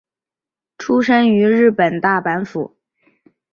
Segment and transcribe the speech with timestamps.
[0.79, 2.75] 出身于日本大阪府。